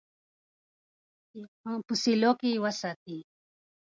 [1.87, 3.17] په سیلو کې یې وساتي.